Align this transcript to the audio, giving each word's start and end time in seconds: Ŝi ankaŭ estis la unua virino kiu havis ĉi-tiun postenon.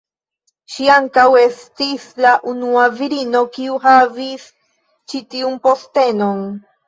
Ŝi 0.75 0.85
ankaŭ 0.93 1.25
estis 1.41 2.07
la 2.25 2.31
unua 2.51 2.85
virino 3.01 3.43
kiu 3.57 3.77
havis 3.85 4.47
ĉi-tiun 5.13 5.61
postenon. 5.69 6.43